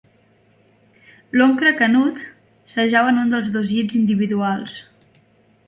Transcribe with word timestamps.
L'oncle 1.39 1.73
Canut 1.81 2.23
s'ajau 2.71 3.11
en 3.13 3.21
un 3.25 3.35
dels 3.37 3.53
dos 3.59 3.77
llits 3.77 3.99
individuals. 4.01 4.81